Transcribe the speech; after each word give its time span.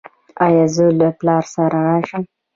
ایا 0.45 0.65
زه 0.75 0.85
له 0.99 1.07
پلار 1.19 1.43
سره 1.55 1.77
راشم؟ 1.87 2.23